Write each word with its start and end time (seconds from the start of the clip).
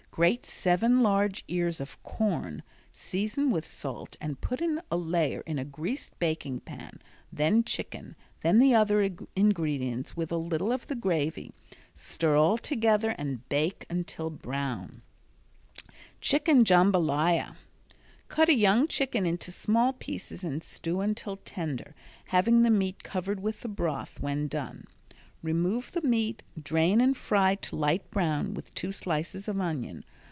Grate 0.13 0.45
seven 0.45 1.01
large 1.01 1.45
ears 1.47 1.79
of 1.79 2.03
corn, 2.03 2.63
season 2.91 3.49
with 3.49 3.65
salt 3.65 4.17
and 4.19 4.41
put 4.41 4.59
a 4.59 4.97
layer 4.97 5.39
in 5.47 5.57
a 5.57 5.63
greased 5.63 6.19
baking 6.19 6.59
pan, 6.59 7.01
then 7.31 7.63
chicken, 7.63 8.13
then 8.41 8.59
the 8.59 8.75
other 8.75 9.09
ingredients, 9.37 10.13
with 10.17 10.29
a 10.29 10.35
little 10.35 10.73
of 10.73 10.87
the 10.87 10.97
gravy. 10.97 11.53
Stir 11.95 12.35
all 12.35 12.57
together 12.57 13.15
and 13.17 13.47
bake 13.47 13.85
until 13.89 14.29
brown. 14.29 15.01
Chicken 16.19 16.65
Jambalaya 16.65 17.55
Cut 18.27 18.49
a 18.49 18.53
young 18.53 18.89
chicken 18.89 19.25
into 19.25 19.49
small 19.49 19.93
pieces 19.93 20.43
and 20.43 20.61
stew 20.61 20.99
until 20.99 21.37
tender, 21.37 21.95
having 22.25 22.63
the 22.63 22.69
meat 22.69 23.01
covered 23.03 23.39
with 23.39 23.61
the 23.61 23.69
broth 23.69 24.19
when 24.19 24.49
done. 24.49 24.83
Remove 25.43 25.93
the 25.93 26.03
meat, 26.03 26.43
drain 26.61 27.01
and 27.01 27.17
fry 27.17 27.55
to 27.55 27.75
light 27.75 28.11
brown 28.11 28.53
with 28.53 28.71
two 28.75 28.91
slices 28.91 29.47
of 29.47 29.59
onion. 29.59 30.03